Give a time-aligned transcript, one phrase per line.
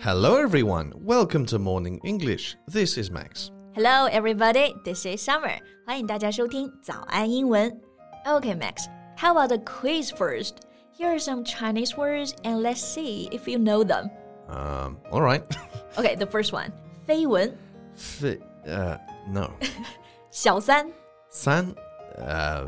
[0.00, 0.92] Hello, everyone.
[0.96, 2.56] Welcome to Morning English.
[2.68, 3.50] This is Max.
[3.72, 4.74] Hello, everybody.
[4.84, 5.58] This is Summer.
[5.86, 7.80] 欢迎大家收听早安英文。
[8.26, 8.86] Okay, Max.
[9.16, 10.56] How about the quiz first?
[10.96, 14.10] Here are some Chinese words, and let's see if you know them.
[14.48, 15.42] Um, all right.
[15.96, 16.70] Okay, the first one.
[17.06, 17.56] 绯闻
[17.96, 18.98] Fi- uh,
[19.28, 19.50] no.
[20.30, 20.90] 小三
[21.30, 21.74] San?
[22.18, 22.66] Uh,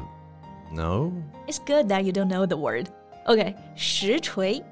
[0.73, 1.13] no.
[1.47, 2.89] It's good that you don't know the word.
[3.27, 4.63] Okay, 实锤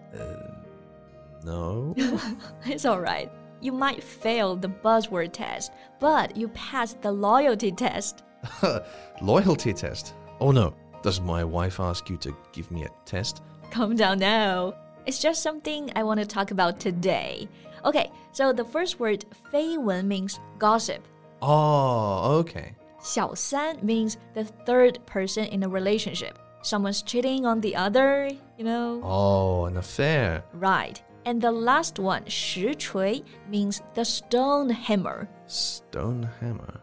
[1.44, 1.94] No.
[2.64, 3.30] It's alright.
[3.60, 8.22] You might fail the buzzword test, but you passed the loyalty test.
[9.20, 10.14] Loyalty test.
[10.40, 10.74] Oh no.
[11.02, 13.42] Does my wife ask you to give me a test?
[13.70, 14.74] Calm down now.
[15.06, 17.46] It's just something I want to talk about today.
[17.84, 21.00] Okay, so the first word 绯闻 means gossip.
[21.42, 22.74] Oh, okay.
[23.00, 26.38] 小三 means the third person in a relationship.
[26.61, 29.01] Someone's cheating on the other, you know?
[29.03, 30.43] Oh, an affair.
[30.53, 31.01] Right.
[31.25, 35.27] And the last one, 实锤 means the stone hammer.
[35.47, 36.79] Stone hammer.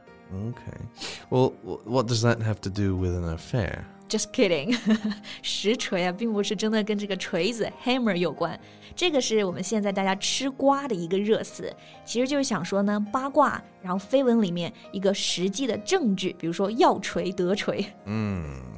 [0.48, 0.80] Okay.
[1.30, 3.86] Well, what does that have to do with an affair?
[4.09, 4.77] Just kidding，
[5.41, 8.59] 实锤啊，并不是真的跟这个锤子 hammer 有关，
[8.93, 17.81] 这个是我们现在大家吃瓜的一个热词，其实就是想说呢八卦，然后绯闻里面一个实际的证据，比如说要锤得锤。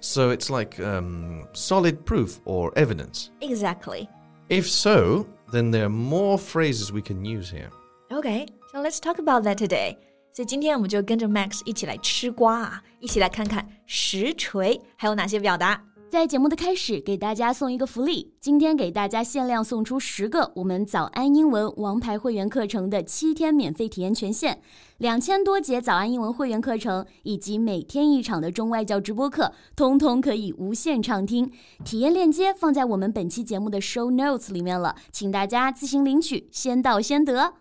[0.02, 3.30] So it's like um, solid proof or evidence.
[3.40, 4.08] Exactly.
[4.50, 7.72] If so, then there are more phrases we can use here.
[8.12, 9.98] Okay, so let's talk about that today.
[10.39, 15.83] 所以今天我们就跟着 Max 一起来吃瓜啊，一起来看看实锤还有哪些表达。
[16.09, 18.33] 在节目的开始，给大家送一个福利。
[18.39, 24.61] 今天给大家限量送出十个我们早安英文王牌会员课程的七天免费体验权限，
[24.99, 31.51] 两千多节早安英文会员课程以及每天一场的中外教直播课，通通可以无限畅听。
[31.85, 37.55] 体验链接放在我们本期节目的 show notes 里面了，请大家自行领取，先到先得。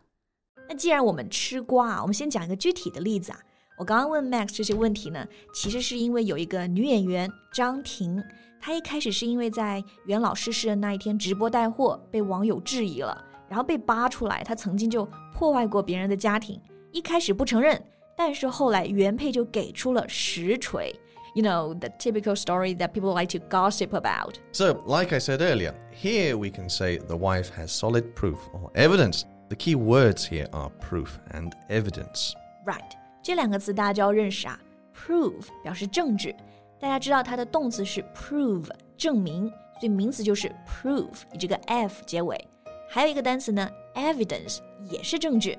[0.69, 3.39] 那既然我们吃瓜，我们先讲一个具体的例子啊。
[3.77, 8.21] 我刚刚问 Max 这些问题呢，其实是因为有一个女演员张庭，
[8.59, 16.59] 她一开始是因为在袁老逝世的那一天直播带货，被网友质疑了，然后被扒出来，她曾经就破坏过别人的家庭。
[16.91, 17.79] 一开始不承认，
[18.15, 20.93] 但是后来原配就给出了实锤。
[21.35, 24.37] You know, the typical story that people like to gossip about.
[24.51, 28.71] So, like I said earlier, here we can say the wife has solid proof or
[28.73, 32.32] evidence The key words here are proof and evidence.
[32.64, 32.92] Right，
[33.22, 34.58] 这两个词大家就要认识啊。
[34.94, 36.34] Prove 表示证据，
[36.80, 39.48] 大家知道它的动词是 prove 证明，
[39.80, 42.48] 所以名词就是 prove 以这个 f 结尾。
[42.88, 44.58] 还有一个单词呢，evidence
[44.88, 45.58] 也是证据。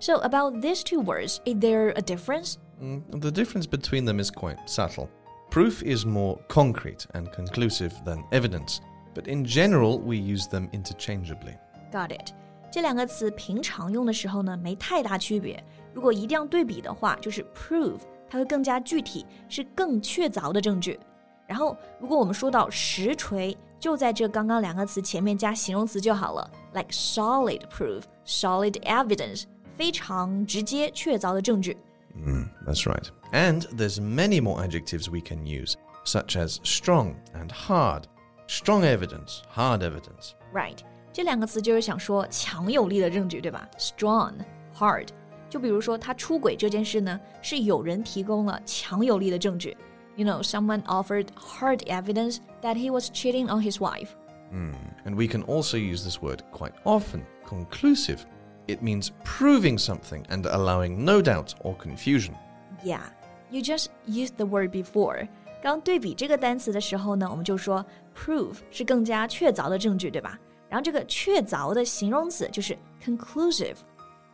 [0.00, 2.54] So about these two words, is there a difference?
[2.80, 5.08] Mm, The difference between them is quite subtle.
[5.50, 8.80] Proof is more concrete and conclusive than evidence,
[9.14, 11.56] but in general, we use them interchangeably.
[11.90, 12.32] Got it。
[12.72, 15.62] 这两个词平常用的时候呢，没太大区别。
[15.94, 20.98] 如果一定要对比的话，就是 prove，它会更加具体，是更确凿的证据。
[21.46, 29.44] 然后，如果我们说到实锤，就在这刚刚两个词前面加形容词就好了，like solid proof、solid evidence，
[29.74, 31.76] 非常直接确凿的证据。
[32.14, 33.06] Mm, that's right.
[33.32, 35.74] And there's many more adjectives we can use,
[36.04, 38.02] such as strong and hard.
[38.46, 40.32] Strong evidence, hard evidence.
[40.52, 40.78] Right，
[41.12, 43.68] 这两个词就是想说强有力的证据，对吧？
[43.78, 45.08] Strong、hard，
[45.48, 49.76] 就比如说他出轨这件事呢，是有人提供了强有力的证据。
[50.16, 54.08] You know, someone offered hard evidence that he was cheating on his wife.
[54.52, 58.18] And we can also use this word quite often conclusive.
[58.66, 62.34] It means proving something and allowing no doubt or confusion.
[62.82, 63.02] Yeah,
[63.50, 65.28] you just used the word before.
[65.62, 67.84] 刚对比这个单词的时候呢，我们就说
[68.16, 70.38] prove 是更加确凿的证据，对吧？
[70.72, 73.76] 然后这个确凿的形容词就是 conclusive。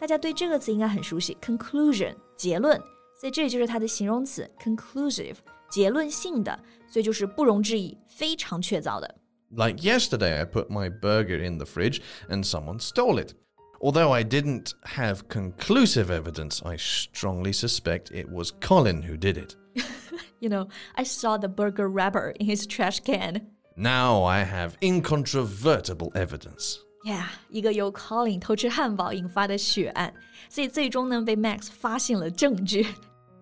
[0.00, 2.78] 大家对这个词应该很熟悉，conclusion 结论，
[3.19, 5.37] 所以这里就是它的形容词 conclusive
[5.71, 9.15] 结论性的，所以就是不容置疑，非常确凿的。
[9.50, 13.35] Like yesterday, I put my burger in the fridge and someone stole it.
[13.81, 19.56] Although I didn't have conclusive evidence, I strongly suspect it was Colin who did it.
[20.41, 23.43] You know, I saw the burger wrapper in his trash can.
[23.79, 26.76] Now I have incontrovertible evidence.
[27.05, 30.14] Yeah，一个由 Colin 偷吃汉堡引发的血案，
[30.49, 32.87] 所以最终呢被 Max 发现了证据。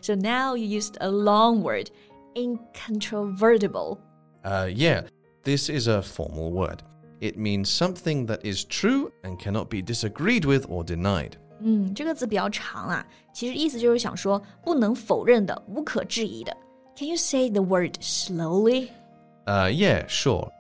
[0.01, 1.89] So now you used a long word,
[2.35, 3.99] incontrovertible.
[4.43, 5.05] Uh, yeah,
[5.45, 6.79] this is a formal word.
[7.21, 11.35] It means something that is true and cannot be disagreed with or denied.
[11.61, 16.53] 嗯，这个字比较长啊，其实意思就是想说不能否认的、无可置疑的。
[16.97, 18.89] Can you say the word slowly?
[19.48, 20.52] Uh, yeah, sure.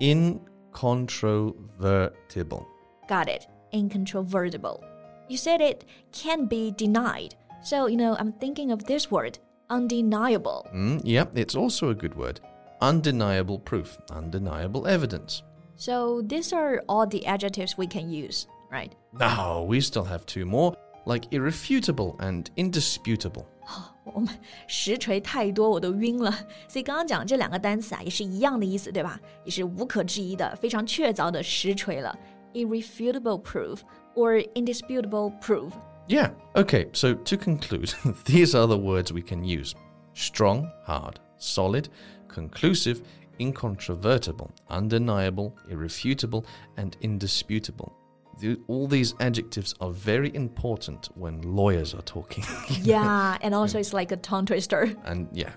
[0.00, 2.66] incontrovertible.
[3.08, 3.46] Got it.
[3.72, 4.84] Incontrovertible.
[5.28, 7.34] You said it can't be denied.
[7.62, 9.38] So, you know, I'm thinking of this word
[9.68, 10.66] undeniable.
[10.72, 12.40] Mm, yep, it's also a good word.
[12.80, 15.42] Undeniable proof, undeniable evidence.
[15.74, 18.94] So, these are all the adjectives we can use, right?
[19.12, 23.45] No, we still have two more, like irrefutable and indisputable.
[24.03, 24.27] 我们
[24.67, 26.31] 实锤太多，我都晕了。
[26.67, 29.19] 所以刚刚讲这两个单词啊，也是一样的意思，对吧？
[29.45, 32.17] 也是无可置疑的、非常确凿的实锤了。
[32.53, 33.79] Irrefutable proof
[34.15, 35.71] or indisputable proof.
[36.07, 37.93] Yeah, okay, so to conclude,
[38.25, 39.73] these are the words we can use
[40.13, 41.85] strong, hard, solid,
[42.27, 43.01] conclusive,
[43.39, 46.43] incontrovertible, undeniable, irrefutable,
[46.75, 47.93] and indisputable.
[48.39, 52.43] The, all these adjectives are very important when lawyers are talking.
[52.81, 54.95] yeah, and also it's like a tongue twister.
[55.05, 55.51] and yeah,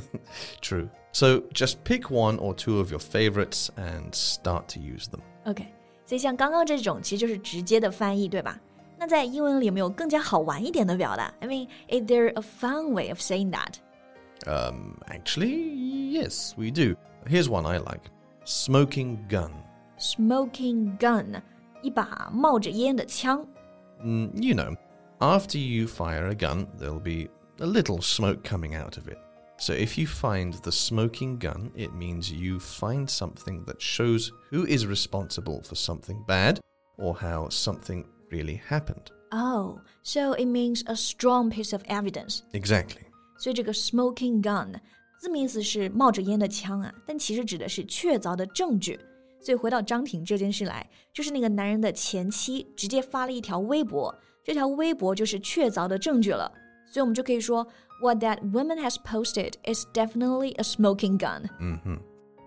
[0.61, 0.87] true.
[1.13, 5.21] So just pick one or two of your favorites and start to use them.
[5.45, 5.65] OK，
[6.05, 8.59] 所以像刚刚这种其实就是直接的翻译，对吧？
[8.99, 11.33] 那在英文里有没有更加好玩一点的表达？
[11.39, 13.77] I mean, is there a fun way of saying that?
[14.45, 16.95] Um, actually, yes, we do.
[17.25, 18.11] Here's one I like:
[18.45, 19.51] smoking gun.
[19.97, 21.41] Smoking gun.
[21.81, 23.45] 一把冒着烟的枪。
[24.03, 24.75] Mm, you know,
[25.19, 27.29] after you fire a gun, there'll be
[27.59, 29.17] a little smoke coming out of it.
[29.59, 34.67] So if you find the smoking gun, it means you find something that shows who
[34.67, 36.59] is responsible for something bad
[36.97, 39.11] or how something really happened.
[39.31, 42.43] Oh, so it means a strong piece of evidence.
[42.53, 43.05] Exactly.
[43.39, 44.79] 所以这个 smoking gun
[45.19, 48.99] 字面意思是冒着烟的枪啊，但其实指的是确凿的证据。
[49.42, 56.50] 所以回到张庭这件事来，就是那个男人的前妻直接发了一条微博，这条微博就是确凿的证据了。
[56.86, 57.66] 所以我们就可以说
[58.00, 61.48] ，What that woman has posted is definitely a smoking gun.
[61.58, 61.98] -hmm.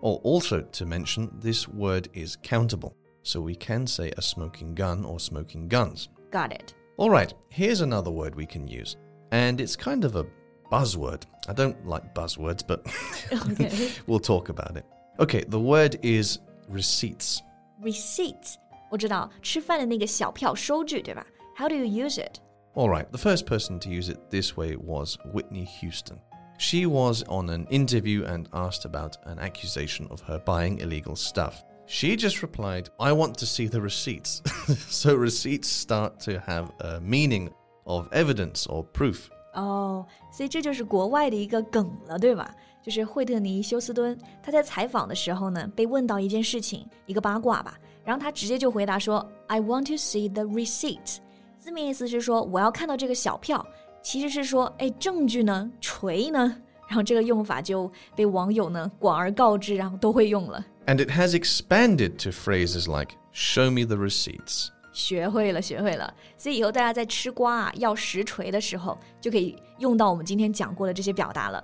[0.02, 2.94] Oh, also to mention, this word is countable,
[3.24, 6.08] so we can say a smoking gun or smoking guns.
[6.32, 6.76] Got it.
[6.98, 8.98] All right, here's another word we can use,
[9.32, 10.26] and it's kind of a
[10.70, 11.24] buzzword.
[11.48, 12.86] I don't like buzzwords, but
[13.52, 13.90] okay.
[14.08, 14.86] we'll talk about it.
[15.18, 16.40] Okay, the word is
[16.71, 17.41] receipts.
[17.83, 18.55] Receipts.
[18.91, 21.25] 我知道吃饭的那个小票收据，对吧？
[21.57, 22.39] How do you use it?
[22.75, 26.19] All right, the first person to use it this way was Whitney Houston.
[26.59, 31.65] She was on an interview and asked about an accusation of her buying illegal stuff.
[31.87, 34.43] She just replied, I want to see the receipts.
[34.89, 37.51] so receipts start to have a meaning
[37.87, 39.31] of evidence or proof.
[39.55, 42.55] 哦，所以这就是国外的一个梗了，对吧？
[42.83, 51.19] 就是惠特尼·休斯敦，他在采访的时候呢，被问到一件事情，一个八卦吧，然后他直接就回答说：“I want to see the receipt。”
[51.59, 53.65] 字面意思是说我要看到这个小票，
[54.03, 55.71] 其实是说，哎，证据呢？
[55.81, 56.57] 锤呢？
[56.89, 60.65] 然后这个用法就被网友呢广而告之，然后都会用了。
[60.87, 66.13] And it has expanded to phrases like "Show me the receipts." 学会了，学会了。
[66.37, 71.63] 所以以后大家在吃瓜啊要实锤的时候，就可以用到我们今天讲过的这些表达了。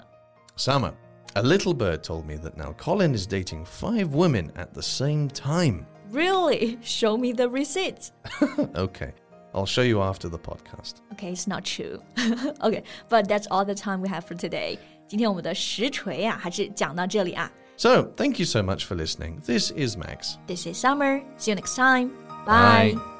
[0.57, 0.93] Summer.
[1.35, 5.29] A little bird told me that now Colin is dating five women at the same
[5.29, 5.85] time.
[6.11, 6.79] Really?
[6.83, 8.11] Show me the receipts.
[8.75, 9.13] okay,
[9.53, 11.03] I'll show you after the podcast.
[11.13, 11.99] Okay, it's not true.
[12.63, 14.79] okay, but that's all the time we have for today.
[15.07, 17.53] 今天我们的实锤啊，还是讲到这里啊。
[17.77, 19.41] So, thank you so much for listening.
[19.45, 20.39] This is Max.
[20.47, 21.23] This is Summer.
[21.37, 22.13] See you next time.
[22.47, 22.95] Bye.
[22.95, 23.20] Bye.